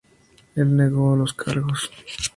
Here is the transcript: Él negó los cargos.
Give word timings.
Él 0.55 0.75
negó 0.75 1.15
los 1.15 1.35
cargos. 1.35 1.91